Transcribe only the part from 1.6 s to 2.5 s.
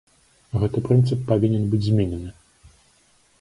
быць зменены.